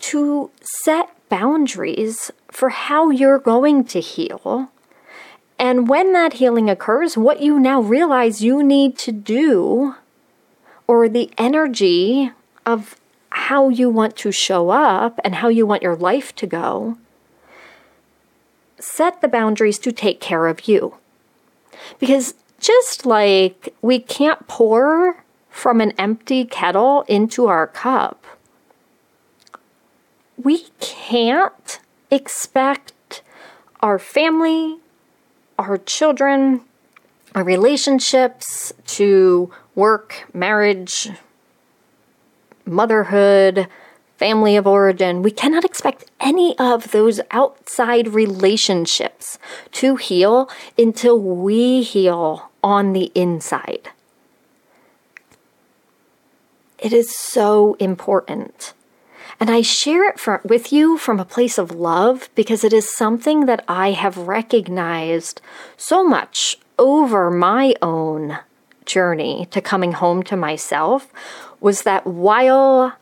to 0.00 0.50
set 0.62 1.10
boundaries 1.28 2.30
for 2.50 2.70
how 2.70 3.10
you're 3.10 3.38
going 3.38 3.84
to 3.84 4.00
heal. 4.00 4.70
And 5.58 5.88
when 5.88 6.12
that 6.12 6.34
healing 6.34 6.70
occurs, 6.70 7.16
what 7.16 7.42
you 7.42 7.58
now 7.58 7.80
realize 7.80 8.42
you 8.42 8.62
need 8.62 8.96
to 8.98 9.12
do, 9.12 9.96
or 10.86 11.08
the 11.08 11.30
energy 11.36 12.30
of 12.64 12.96
how 13.30 13.68
you 13.68 13.90
want 13.90 14.16
to 14.16 14.32
show 14.32 14.70
up 14.70 15.18
and 15.24 15.36
how 15.36 15.48
you 15.48 15.66
want 15.66 15.82
your 15.82 15.96
life 15.96 16.34
to 16.36 16.46
go, 16.46 16.96
set 18.78 19.20
the 19.20 19.28
boundaries 19.28 19.78
to 19.80 19.92
take 19.92 20.20
care 20.20 20.46
of 20.46 20.68
you. 20.68 20.94
Because 21.98 22.34
just 22.60 23.04
like 23.04 23.74
we 23.82 23.98
can't 23.98 24.46
pour 24.48 25.24
from 25.50 25.80
an 25.80 25.92
empty 25.98 26.44
kettle 26.44 27.02
into 27.08 27.46
our 27.46 27.66
cup, 27.66 28.24
we 30.42 30.66
can't 30.80 31.80
expect 32.10 33.22
our 33.80 33.98
family, 33.98 34.78
our 35.58 35.78
children, 35.78 36.62
our 37.34 37.44
relationships 37.44 38.72
to 38.86 39.50
work, 39.74 40.28
marriage, 40.32 41.10
motherhood, 42.64 43.68
family 44.16 44.56
of 44.56 44.66
origin. 44.66 45.22
We 45.22 45.30
cannot 45.30 45.64
expect 45.64 46.10
any 46.20 46.58
of 46.58 46.92
those 46.92 47.20
outside 47.30 48.08
relationships 48.08 49.38
to 49.72 49.96
heal 49.96 50.48
until 50.76 51.20
we 51.20 51.82
heal 51.82 52.50
on 52.62 52.92
the 52.92 53.12
inside. 53.14 53.90
It 56.78 56.92
is 56.92 57.14
so 57.16 57.74
important 57.80 58.72
and 59.40 59.50
I 59.50 59.62
share 59.62 60.08
it 60.08 60.18
for, 60.18 60.40
with 60.44 60.72
you 60.72 60.98
from 60.98 61.20
a 61.20 61.24
place 61.24 61.58
of 61.58 61.70
love 61.70 62.28
because 62.34 62.64
it 62.64 62.72
is 62.72 62.94
something 62.94 63.46
that 63.46 63.64
I 63.68 63.92
have 63.92 64.16
recognized 64.16 65.40
so 65.76 66.02
much 66.02 66.56
over 66.78 67.30
my 67.30 67.74
own 67.80 68.38
journey 68.84 69.46
to 69.50 69.60
coming 69.60 69.92
home 69.92 70.22
to 70.24 70.36
myself 70.36 71.12
was 71.60 71.82
that 71.82 72.06
while 72.06 72.96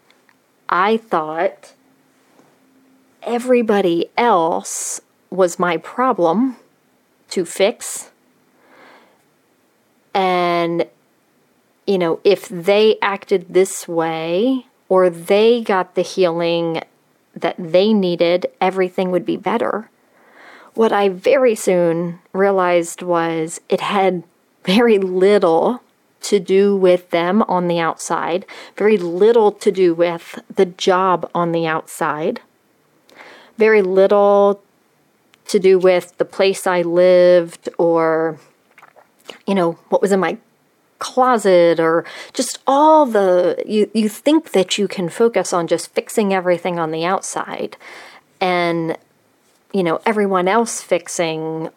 I 0.68 0.96
thought 0.98 1.72
everybody 3.22 4.10
else 4.16 5.00
was 5.30 5.58
my 5.58 5.76
problem 5.76 6.56
to 7.30 7.44
fix, 7.44 8.10
and 10.12 10.86
you 11.86 11.98
know, 11.98 12.20
if 12.24 12.48
they 12.48 12.96
acted 13.00 13.54
this 13.54 13.86
way, 13.86 14.66
or 14.88 15.10
they 15.10 15.62
got 15.62 15.94
the 15.94 16.02
healing 16.02 16.82
that 17.34 17.56
they 17.58 17.92
needed, 17.92 18.46
everything 18.60 19.10
would 19.10 19.26
be 19.26 19.36
better. 19.36 19.90
What 20.74 20.92
I 20.92 21.08
very 21.08 21.54
soon 21.54 22.18
realized 22.32 23.02
was 23.02 23.60
it 23.68 23.80
had 23.80 24.22
very 24.64 24.98
little 24.98 25.82
to 26.22 26.40
do 26.40 26.76
with 26.76 27.10
them 27.10 27.42
on 27.42 27.68
the 27.68 27.78
outside, 27.78 28.44
very 28.76 28.96
little 28.96 29.52
to 29.52 29.70
do 29.70 29.94
with 29.94 30.42
the 30.54 30.66
job 30.66 31.30
on 31.34 31.52
the 31.52 31.66
outside, 31.66 32.40
very 33.56 33.80
little 33.80 34.60
to 35.46 35.58
do 35.58 35.78
with 35.78 36.16
the 36.18 36.24
place 36.24 36.66
I 36.66 36.82
lived 36.82 37.68
or, 37.78 38.38
you 39.46 39.54
know, 39.54 39.72
what 39.88 40.02
was 40.02 40.12
in 40.12 40.20
my 40.20 40.38
closet 40.98 41.78
or 41.78 42.04
just 42.32 42.58
all 42.66 43.06
the 43.06 43.62
you 43.66 43.90
you 43.94 44.08
think 44.08 44.52
that 44.52 44.78
you 44.78 44.88
can 44.88 45.08
focus 45.08 45.52
on 45.52 45.66
just 45.66 45.92
fixing 45.92 46.32
everything 46.32 46.78
on 46.78 46.90
the 46.90 47.04
outside 47.04 47.76
and 48.40 48.96
you 49.72 49.82
know 49.82 50.00
everyone 50.06 50.48
else 50.48 50.80
fixing 50.80 51.68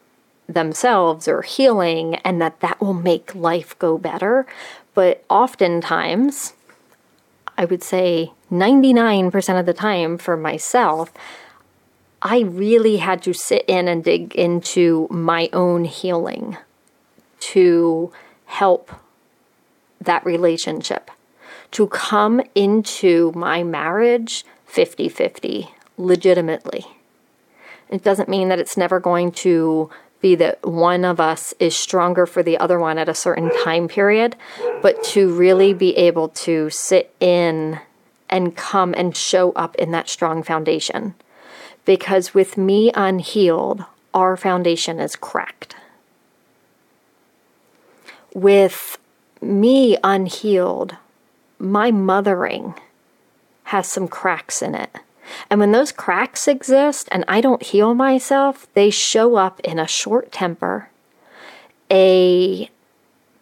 themselves 0.47 1.27
or 1.27 1.41
healing 1.43 2.15
and 2.15 2.41
that 2.41 2.59
that 2.61 2.79
will 2.81 2.93
make 2.93 3.35
life 3.35 3.77
go 3.77 3.97
better. 3.97 4.45
But 4.93 5.23
oftentimes 5.29 6.53
i 7.59 7.65
would 7.65 7.83
say 7.83 8.31
99% 8.51 9.59
of 9.59 9.65
the 9.65 9.73
time 9.73 10.17
for 10.17 10.35
myself 10.37 11.11
i 12.21 12.39
really 12.39 12.97
had 12.97 13.21
to 13.21 13.33
sit 13.33 13.63
in 13.67 13.87
and 13.87 14.03
dig 14.03 14.33
into 14.35 15.07
my 15.11 15.49
own 15.53 15.83
healing 15.83 16.57
to 17.39 18.11
help 18.45 18.91
that 20.01 20.25
relationship, 20.25 21.11
to 21.71 21.87
come 21.87 22.41
into 22.55 23.31
my 23.35 23.63
marriage 23.63 24.45
50 24.65 25.09
50, 25.09 25.69
legitimately. 25.97 26.85
It 27.89 28.03
doesn't 28.03 28.29
mean 28.29 28.49
that 28.49 28.59
it's 28.59 28.77
never 28.77 28.99
going 28.99 29.31
to 29.31 29.89
be 30.21 30.35
that 30.35 30.63
one 30.65 31.05
of 31.05 31.19
us 31.19 31.53
is 31.59 31.77
stronger 31.77 32.25
for 32.25 32.43
the 32.43 32.57
other 32.57 32.79
one 32.79 32.97
at 32.97 33.09
a 33.09 33.15
certain 33.15 33.51
time 33.63 33.87
period, 33.87 34.35
but 34.81 35.01
to 35.03 35.33
really 35.33 35.73
be 35.73 35.95
able 35.95 36.29
to 36.29 36.69
sit 36.69 37.13
in 37.19 37.79
and 38.29 38.55
come 38.55 38.93
and 38.95 39.15
show 39.15 39.51
up 39.53 39.75
in 39.75 39.91
that 39.91 40.09
strong 40.09 40.43
foundation. 40.43 41.15
Because 41.85 42.33
with 42.33 42.57
me 42.57 42.91
unhealed, 42.93 43.85
our 44.13 44.37
foundation 44.37 44.99
is 44.99 45.15
cracked. 45.15 45.75
With 48.35 48.98
me 49.41 49.97
unhealed, 50.03 50.95
my 51.57 51.91
mothering 51.91 52.75
has 53.65 53.87
some 53.87 54.07
cracks 54.07 54.61
in 54.61 54.75
it. 54.75 54.89
And 55.49 55.59
when 55.59 55.71
those 55.71 55.91
cracks 55.91 56.47
exist 56.47 57.07
and 57.11 57.23
I 57.27 57.41
don't 57.41 57.61
heal 57.61 57.93
myself, 57.93 58.67
they 58.73 58.89
show 58.89 59.35
up 59.35 59.59
in 59.61 59.77
a 59.77 59.87
short 59.87 60.31
temper, 60.31 60.89
a 61.91 62.69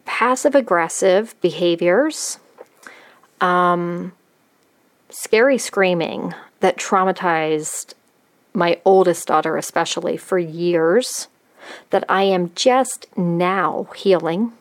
passive 0.06 0.56
aggressive 0.56 1.40
behaviors, 1.42 2.40
um, 3.40 4.12
scary 5.10 5.58
screaming 5.58 6.34
that 6.60 6.78
traumatized 6.78 7.94
my 8.54 8.82
oldest 8.84 9.28
daughter, 9.28 9.56
especially 9.56 10.18
for 10.18 10.40
years, 10.40 11.28
that 11.92 12.04
I 12.10 12.24
am 12.24 12.52
just 12.56 13.06
now 13.16 13.88
healing 13.96 14.54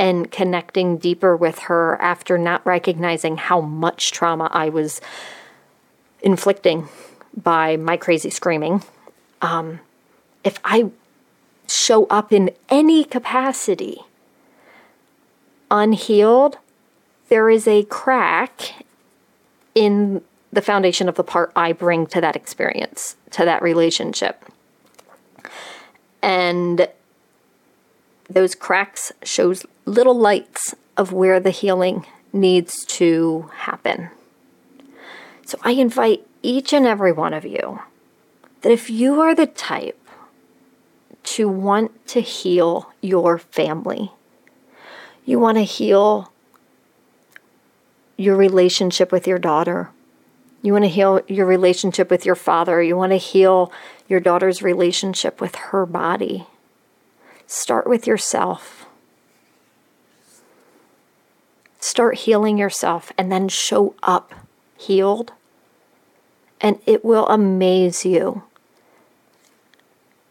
and 0.00 0.32
connecting 0.32 0.96
deeper 0.96 1.36
with 1.36 1.58
her 1.58 2.00
after 2.00 2.38
not 2.38 2.64
recognizing 2.64 3.36
how 3.36 3.60
much 3.60 4.12
trauma 4.12 4.48
I 4.50 4.70
was 4.70 4.98
inflicting 6.22 6.88
by 7.36 7.76
my 7.76 7.98
crazy 7.98 8.30
screaming. 8.30 8.82
Um, 9.42 9.80
if 10.42 10.58
I 10.64 10.90
show 11.68 12.06
up 12.06 12.32
in 12.32 12.50
any 12.70 13.04
capacity 13.04 13.98
unhealed, 15.70 16.56
there 17.28 17.50
is 17.50 17.68
a 17.68 17.82
crack 17.84 18.86
in 19.74 20.22
the 20.50 20.62
foundation 20.62 21.10
of 21.10 21.16
the 21.16 21.22
part 21.22 21.52
I 21.54 21.72
bring 21.72 22.06
to 22.06 22.22
that 22.22 22.36
experience, 22.36 23.16
to 23.32 23.44
that 23.44 23.62
relationship. 23.62 24.46
And 26.22 26.88
those 28.30 28.54
cracks 28.54 29.12
shows 29.22 29.66
little 29.90 30.18
lights 30.18 30.74
of 30.96 31.12
where 31.12 31.40
the 31.40 31.50
healing 31.50 32.06
needs 32.32 32.84
to 32.84 33.50
happen. 33.54 34.10
So 35.44 35.58
I 35.62 35.72
invite 35.72 36.26
each 36.42 36.72
and 36.72 36.86
every 36.86 37.12
one 37.12 37.34
of 37.34 37.44
you 37.44 37.80
that 38.62 38.70
if 38.70 38.88
you 38.88 39.20
are 39.20 39.34
the 39.34 39.46
type 39.46 39.98
to 41.22 41.48
want 41.48 42.06
to 42.08 42.20
heal 42.20 42.92
your 43.00 43.38
family, 43.38 44.12
you 45.24 45.38
want 45.38 45.58
to 45.58 45.64
heal 45.64 46.32
your 48.16 48.36
relationship 48.36 49.10
with 49.10 49.26
your 49.26 49.38
daughter. 49.38 49.90
You 50.62 50.72
want 50.72 50.84
to 50.84 50.90
heal 50.90 51.20
your 51.26 51.46
relationship 51.46 52.10
with 52.10 52.24
your 52.24 52.34
father. 52.34 52.82
You 52.82 52.96
want 52.96 53.12
to 53.12 53.18
heal 53.18 53.72
your 54.08 54.20
daughter's 54.20 54.62
relationship 54.62 55.40
with 55.40 55.56
her 55.56 55.84
body. 55.84 56.46
Start 57.46 57.88
with 57.88 58.06
yourself. 58.06 58.79
Start 61.80 62.18
healing 62.18 62.58
yourself 62.58 63.10
and 63.16 63.32
then 63.32 63.48
show 63.48 63.94
up 64.02 64.32
healed. 64.76 65.32
And 66.60 66.78
it 66.86 67.04
will 67.04 67.26
amaze 67.28 68.04
you 68.04 68.42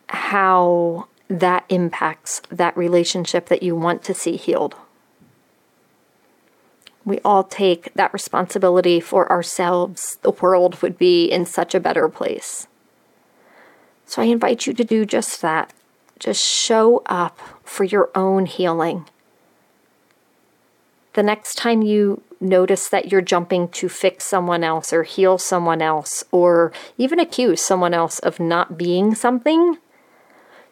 how 0.09 1.07
that 1.27 1.65
impacts 1.69 2.41
that 2.49 2.77
relationship 2.77 3.47
that 3.47 3.63
you 3.63 3.75
want 3.75 4.03
to 4.03 4.13
see 4.13 4.35
healed. 4.35 4.75
We 7.05 7.19
all 7.25 7.43
take 7.43 7.93
that 7.95 8.13
responsibility 8.13 8.99
for 8.99 9.31
ourselves. 9.31 10.17
The 10.21 10.31
world 10.31 10.81
would 10.81 10.97
be 10.97 11.25
in 11.25 11.45
such 11.45 11.73
a 11.73 11.79
better 11.79 12.07
place. 12.09 12.67
So 14.05 14.21
I 14.21 14.25
invite 14.25 14.67
you 14.67 14.73
to 14.73 14.83
do 14.83 15.05
just 15.05 15.41
that. 15.41 15.73
Just 16.19 16.43
show 16.43 17.01
up 17.05 17.39
for 17.63 17.83
your 17.83 18.09
own 18.13 18.45
healing. 18.45 19.05
The 21.19 21.23
next 21.23 21.55
time 21.55 21.81
you 21.81 22.21
notice 22.39 22.87
that 22.87 23.11
you're 23.11 23.19
jumping 23.19 23.67
to 23.71 23.89
fix 23.89 24.23
someone 24.23 24.63
else 24.63 24.93
or 24.93 25.03
heal 25.03 25.37
someone 25.37 25.81
else 25.81 26.23
or 26.31 26.71
even 26.97 27.19
accuse 27.19 27.61
someone 27.61 27.93
else 27.93 28.19
of 28.19 28.39
not 28.39 28.77
being 28.77 29.13
something, 29.13 29.79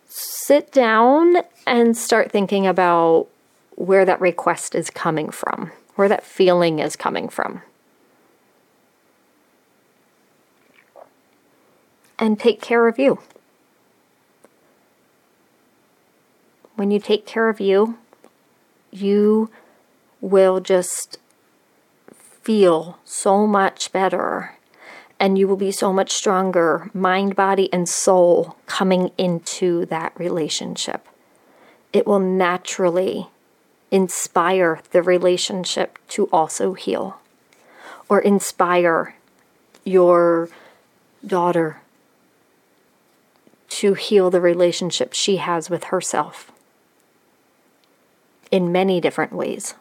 sit 0.08 0.72
down 0.72 1.40
and 1.66 1.98
start 1.98 2.32
thinking 2.32 2.66
about 2.66 3.28
where 3.76 4.06
that 4.06 4.22
request 4.22 4.74
is 4.74 4.90
coming 4.90 5.32
from, 5.32 5.74
where 5.96 6.08
that 6.08 6.24
feeling 6.24 6.80
is 6.80 6.96
coming 6.96 7.28
from. 7.28 7.62
And 12.18 12.40
take 12.40 12.62
care 12.62 12.88
of 12.88 12.98
you. 12.98 13.20
When 16.78 16.90
you 16.90 17.02
take 17.02 17.26
care 17.26 17.50
of 17.50 17.60
you, 17.60 17.98
you 18.92 19.50
will 20.28 20.60
just 20.60 21.18
feel 22.20 23.00
so 23.04 23.48
much 23.48 23.92
better 23.92 24.58
and 25.20 25.38
you 25.38 25.48
will 25.48 25.58
be 25.58 25.72
so 25.72 25.92
much 25.92 26.12
stronger, 26.12 26.90
mind, 26.94 27.36
body, 27.36 27.72
and 27.74 27.90
soul, 27.90 28.56
coming 28.68 29.12
into 29.18 29.86
that 29.86 30.14
relationship. 30.18 31.08
It 31.92 32.06
will 32.06 32.20
naturally 32.20 33.28
inspire 33.90 34.80
the 34.92 35.02
relationship 35.02 35.98
to 36.10 36.28
also 36.28 36.74
heal, 36.74 37.20
or 38.10 38.20
inspire 38.20 39.16
your 39.84 40.50
daughter 41.26 41.82
to 43.70 43.94
heal 43.94 44.30
the 44.30 44.42
relationship 44.42 45.14
she 45.14 45.38
has 45.38 45.70
with 45.70 45.86
herself 45.86 46.52
in 48.52 48.72
many 48.72 49.02
different 49.02 49.34
ways. 49.34 49.74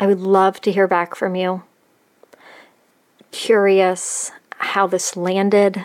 I 0.00 0.06
would 0.06 0.20
love 0.20 0.62
to 0.62 0.72
hear 0.72 0.88
back 0.88 1.14
from 1.14 1.34
you 1.34 1.62
curious 3.32 4.32
how 4.56 4.86
this 4.86 5.16
landed, 5.16 5.84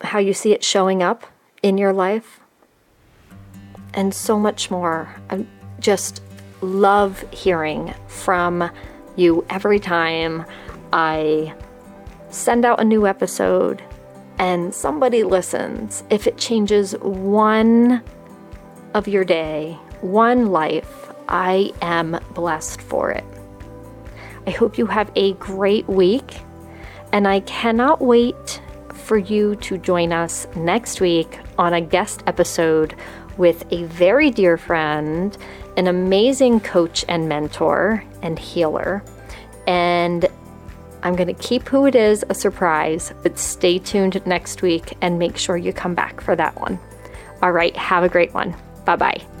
how 0.00 0.18
you 0.18 0.34
see 0.34 0.52
it 0.52 0.64
showing 0.64 1.02
up 1.02 1.26
in 1.62 1.78
your 1.78 1.92
life, 1.92 2.40
and 3.94 4.12
so 4.14 4.38
much 4.38 4.70
more. 4.70 5.14
I 5.30 5.46
just 5.80 6.22
love 6.60 7.24
hearing 7.30 7.94
from 8.08 8.70
you 9.14 9.44
every 9.50 9.78
time 9.78 10.44
I 10.92 11.54
send 12.30 12.64
out 12.64 12.80
a 12.80 12.84
new 12.84 13.06
episode 13.06 13.82
and 14.38 14.74
somebody 14.74 15.22
listens. 15.22 16.04
If 16.10 16.26
it 16.26 16.38
changes 16.38 16.94
one 16.98 18.02
of 18.94 19.06
your 19.06 19.24
day, 19.24 19.78
one 20.02 20.46
life, 20.46 21.10
I 21.28 21.72
am 21.80 22.18
blessed 22.34 22.80
for 22.80 23.10
it. 23.10 23.24
I 24.46 24.50
hope 24.50 24.76
you 24.76 24.86
have 24.86 25.10
a 25.14 25.34
great 25.34 25.88
week, 25.88 26.40
and 27.12 27.28
I 27.28 27.40
cannot 27.40 28.00
wait 28.00 28.60
for 28.92 29.16
you 29.16 29.56
to 29.56 29.78
join 29.78 30.12
us 30.12 30.46
next 30.56 31.00
week 31.00 31.38
on 31.58 31.74
a 31.74 31.80
guest 31.80 32.22
episode 32.26 32.94
with 33.36 33.64
a 33.70 33.84
very 33.84 34.30
dear 34.30 34.56
friend, 34.56 35.36
an 35.76 35.86
amazing 35.86 36.60
coach 36.60 37.04
and 37.08 37.28
mentor 37.28 38.04
and 38.22 38.38
healer. 38.38 39.02
And 39.66 40.26
I'm 41.02 41.16
going 41.16 41.34
to 41.34 41.42
keep 41.42 41.68
who 41.68 41.86
it 41.86 41.94
is 41.94 42.24
a 42.28 42.34
surprise, 42.34 43.12
but 43.22 43.38
stay 43.38 43.78
tuned 43.78 44.24
next 44.26 44.62
week 44.62 44.96
and 45.00 45.18
make 45.18 45.36
sure 45.36 45.56
you 45.56 45.72
come 45.72 45.94
back 45.94 46.20
for 46.20 46.36
that 46.36 46.58
one. 46.60 46.78
All 47.42 47.52
right, 47.52 47.76
have 47.76 48.04
a 48.04 48.08
great 48.08 48.32
one. 48.34 48.54
Bye 48.84 48.96
bye. 48.96 49.31